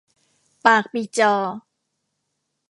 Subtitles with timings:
[0.65, 1.33] ปากปีจอ